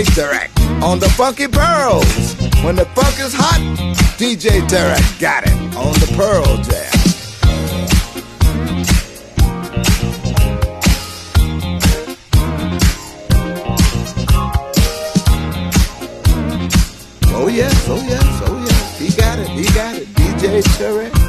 [0.00, 2.34] On the Funky Pearls.
[2.64, 3.60] When the funk is hot,
[4.16, 6.90] DJ Tarek got it on the Pearl Jam.
[17.34, 20.62] Oh yes, oh yes, oh yes, he got it, he got it, DJ.
[20.78, 21.19] Tarek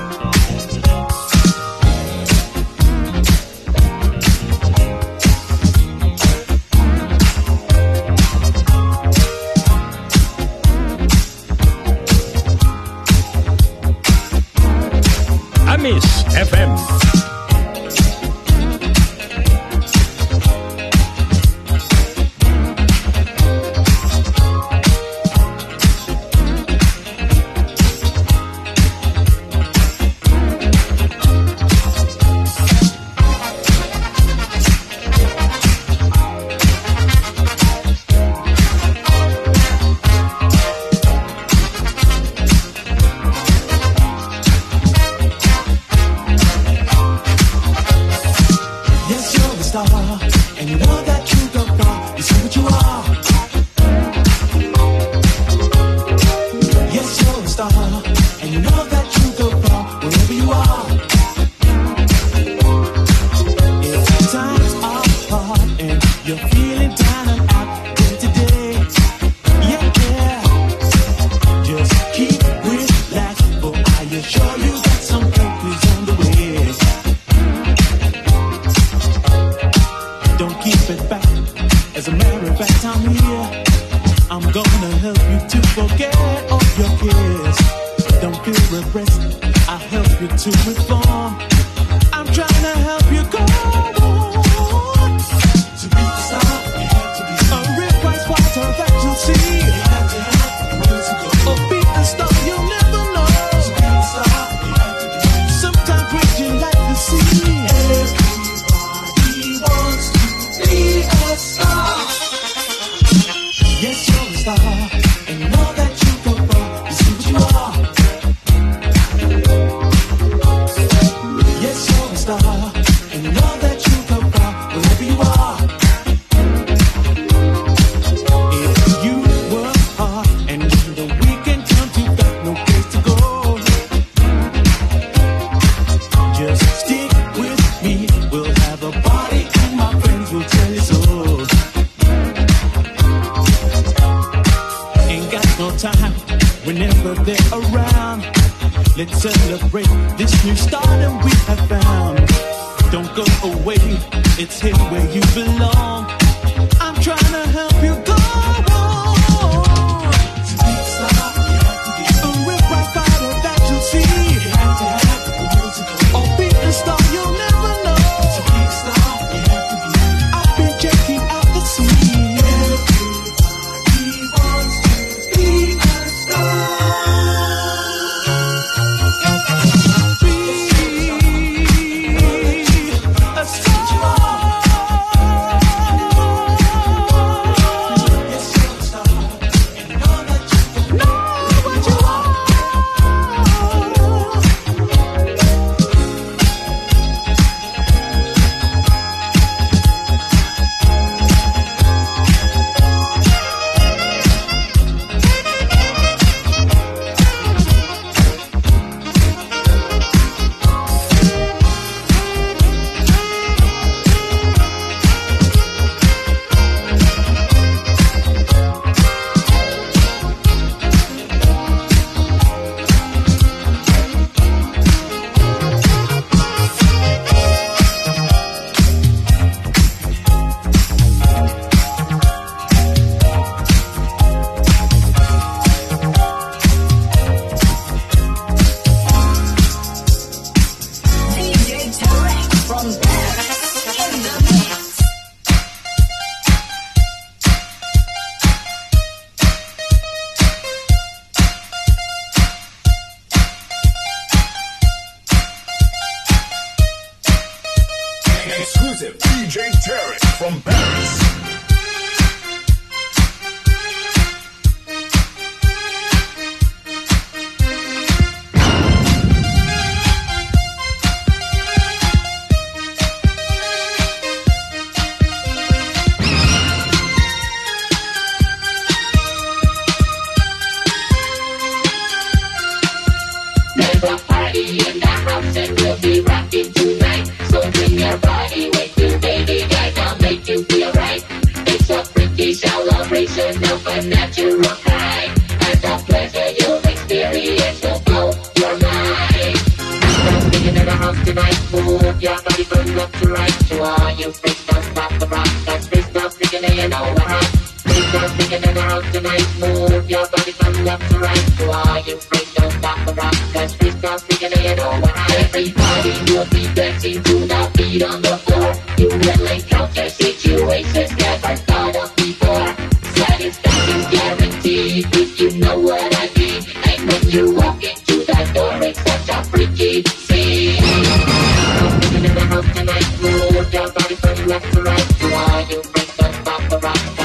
[334.84, 337.21] Right rock, why you be so proper rock?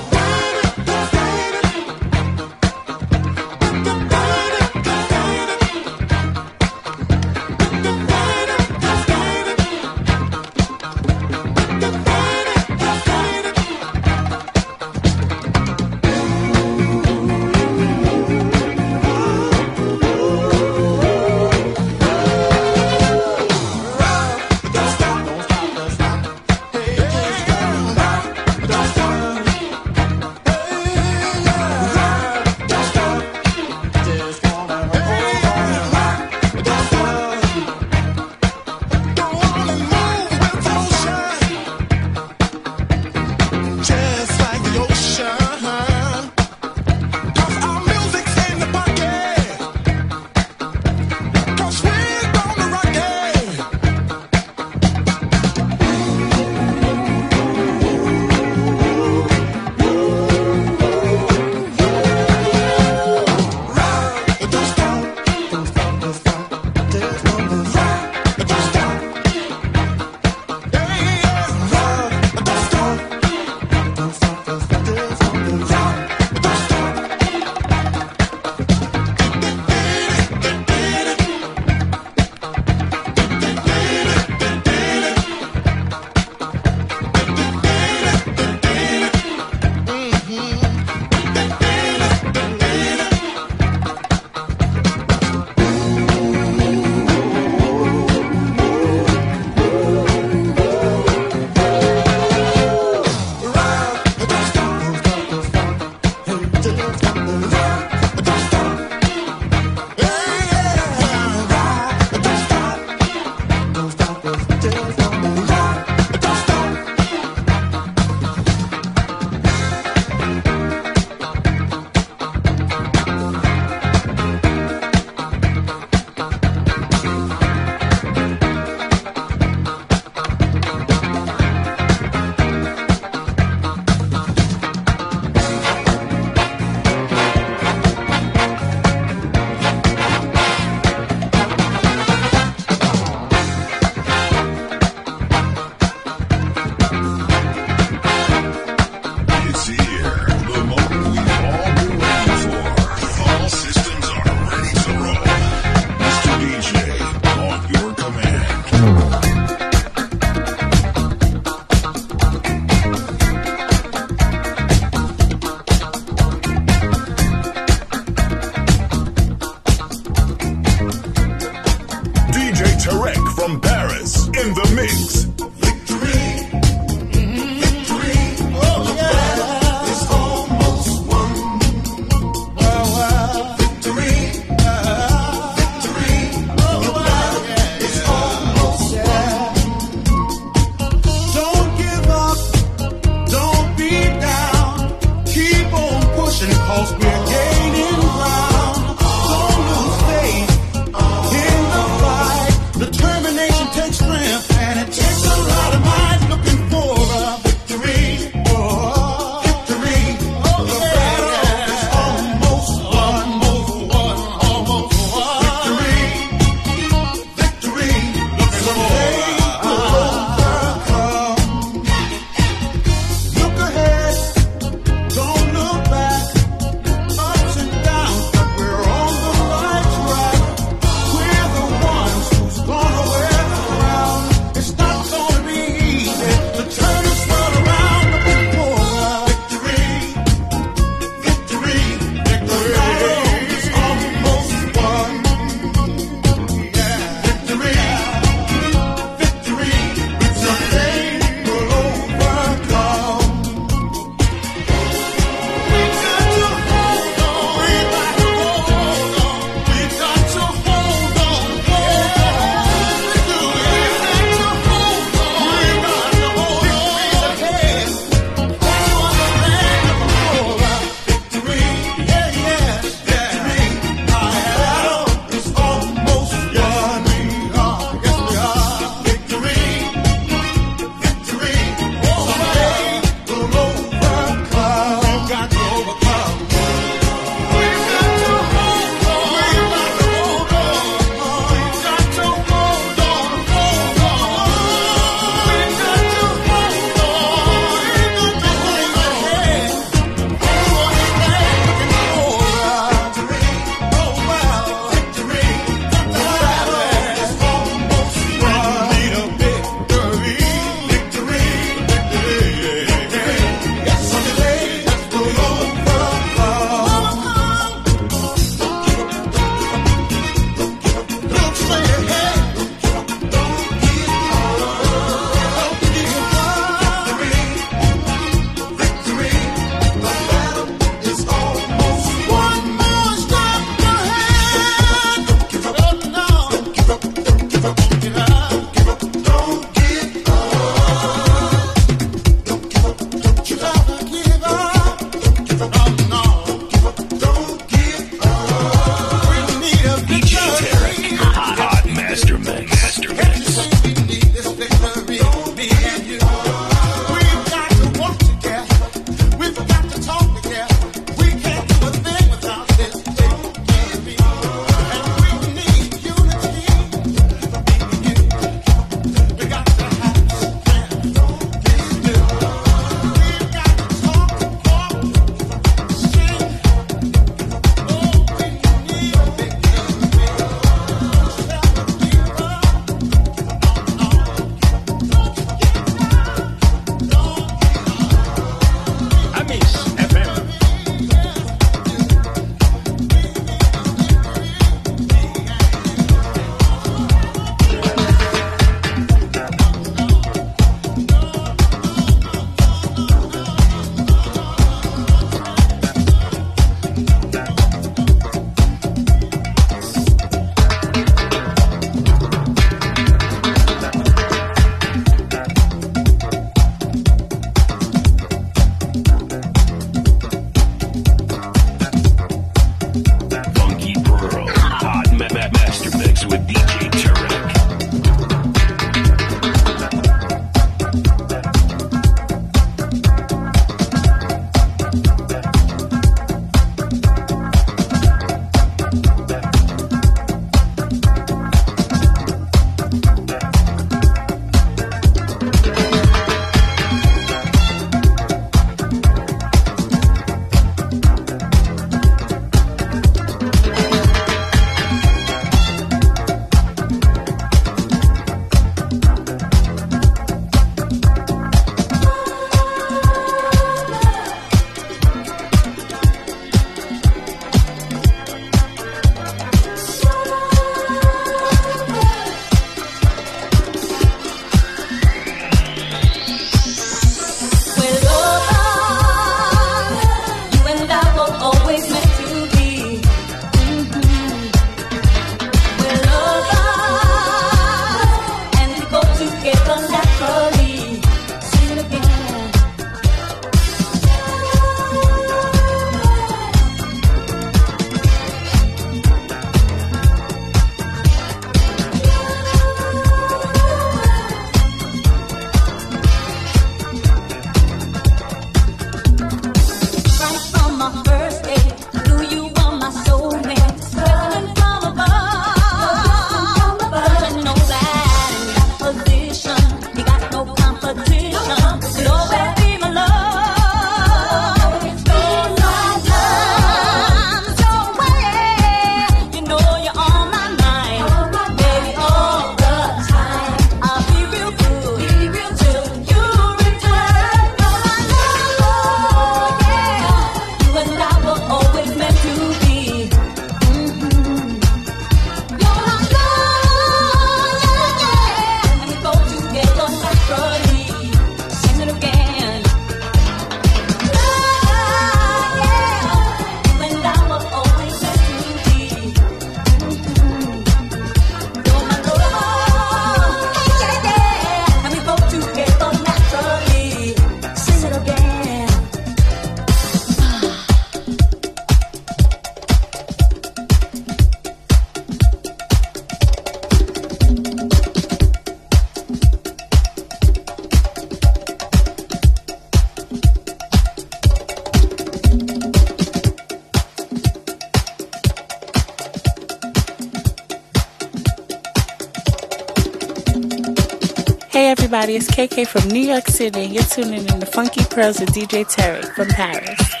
[595.01, 595.15] everybody.
[595.15, 598.67] It's KK from New York City, and you're tuning in to Funky Pearls with DJ
[598.67, 600.00] Terry from Paris.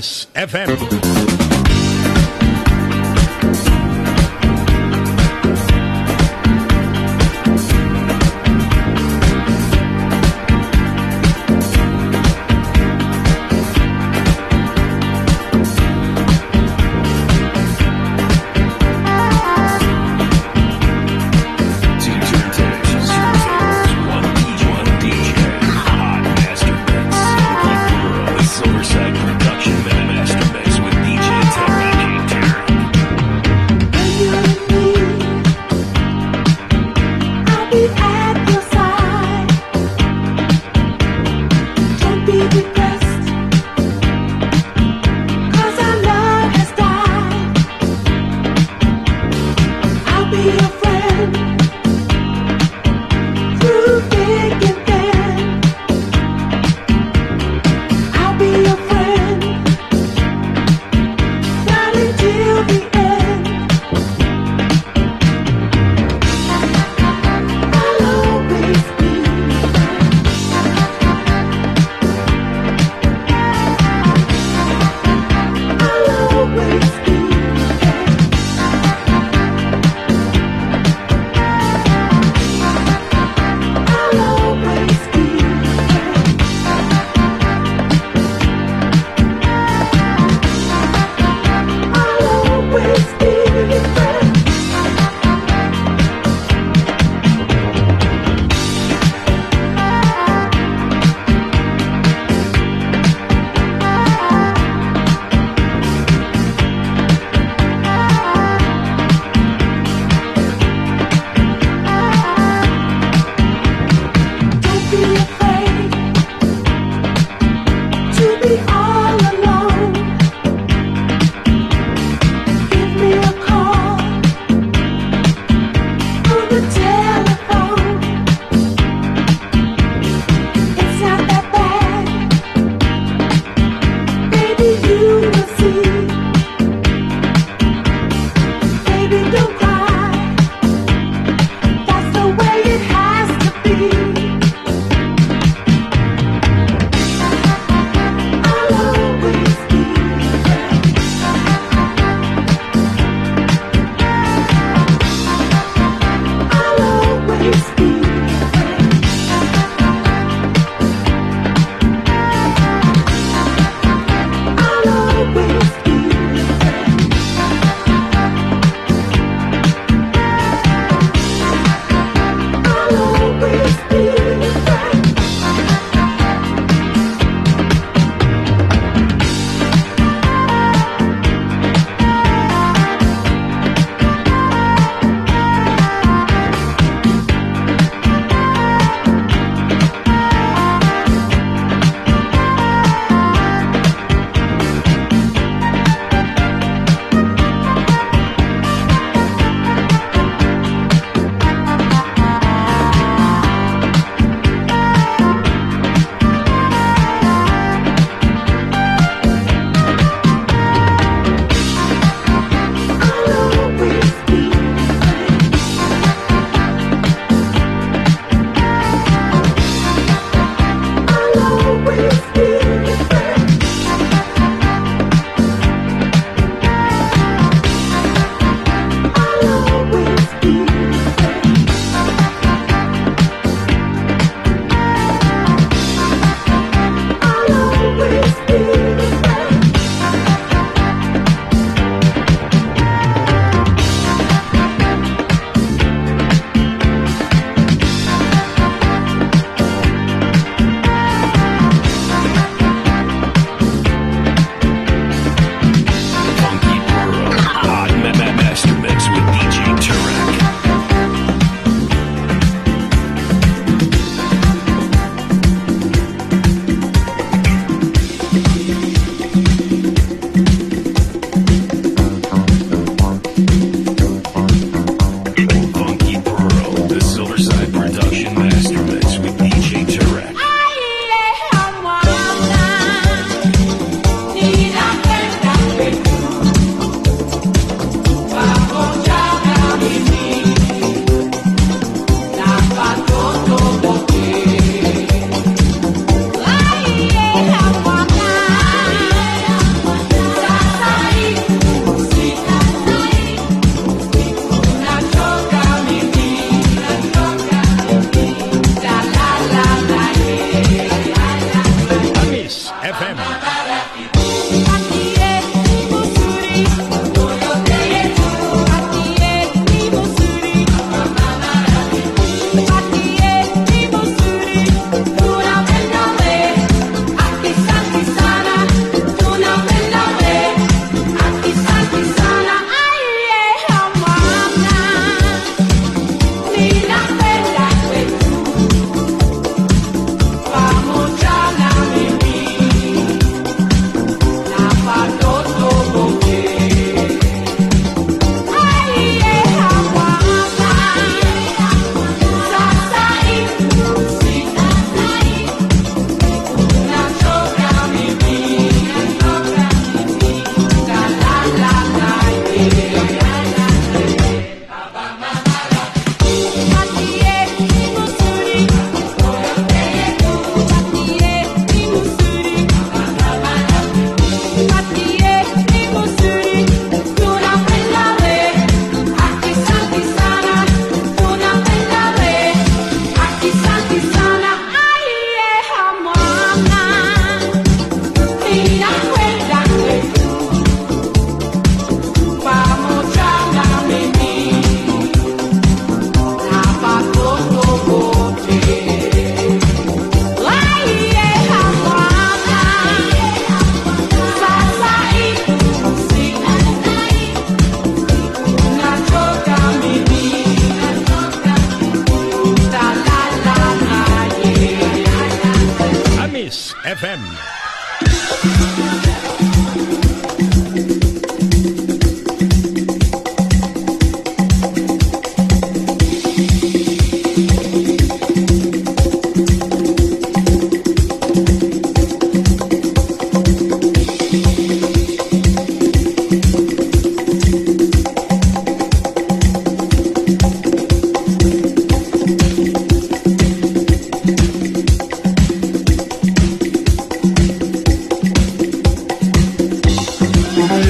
[0.00, 1.09] This FM.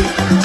[0.00, 0.39] you.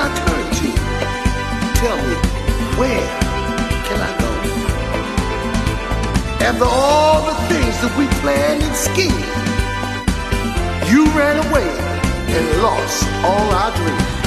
[0.00, 0.68] I turn to?
[1.82, 2.14] Tell me,
[2.78, 3.08] where
[3.86, 4.30] can I go?
[6.46, 9.12] After all the things that we planned and schemed,
[10.90, 11.70] you ran away
[12.36, 14.17] and lost all our dreams.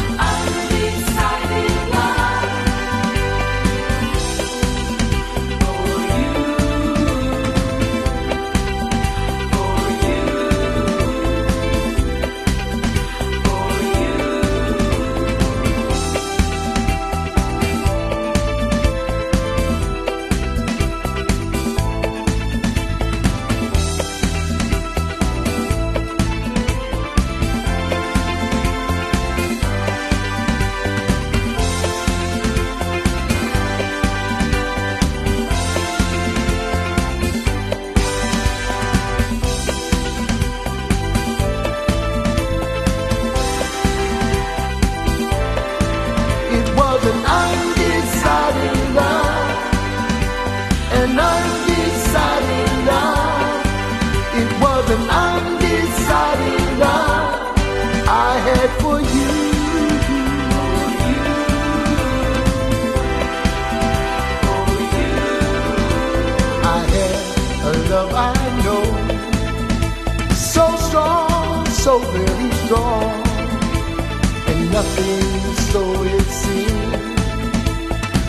[75.71, 77.17] So it seemed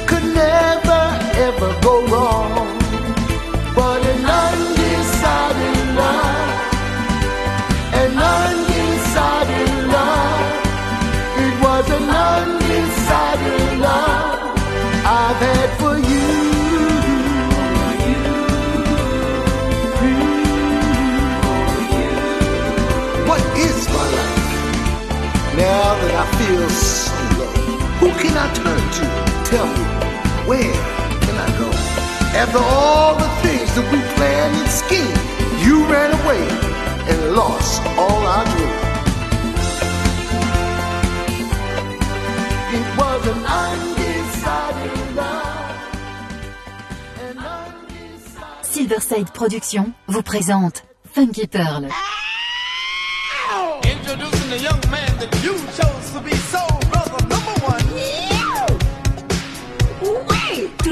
[0.08, 1.02] could never
[1.46, 2.68] ever go wrong.
[3.74, 6.50] But an undecided love,
[8.02, 10.44] an undecided love,
[11.44, 14.38] it was an undecided love
[15.20, 16.42] I've had for you.
[25.54, 26.68] Now that I feel
[28.42, 29.06] I turn to?
[29.50, 29.84] Tell me,
[30.48, 30.74] where
[31.24, 31.68] can I go?
[32.42, 35.20] After all the things that we planned and schemed,
[35.64, 36.44] you ran away
[37.10, 38.82] and lost all our dreams.
[42.78, 45.62] It was an undecided love.
[48.62, 50.84] Silverside Productions vous présente
[51.14, 51.86] Funky Pearl.
[51.86, 52.11] Introducing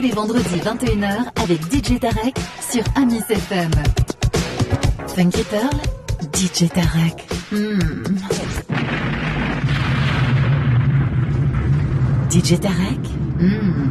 [0.01, 2.34] Tous les vendredis 21h avec DJ Tarek
[2.70, 3.70] sur Amis FM.
[5.14, 5.76] Funky Pearl,
[6.32, 7.28] DJ Tarek.
[7.53, 7.78] Hmm.
[12.30, 12.98] DJ Tarek,
[13.40, 13.90] hmm,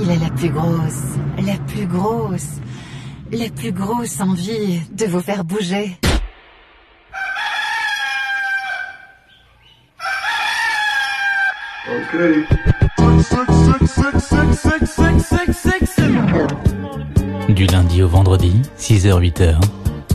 [0.00, 2.60] il a la plus grosse, la plus grosse,
[3.32, 5.98] la plus grosse envie de vous faire bouger.
[17.48, 19.56] Du lundi au vendredi, 6h-8h,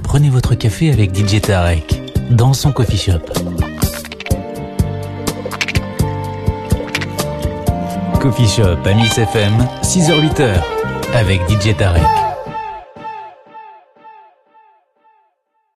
[0.01, 3.19] prenez votre café avec DJ Tarek dans son coffee shop.
[8.19, 10.55] Coffee Shop à FM, 6h-8h
[11.13, 12.22] avec DJ Tarek.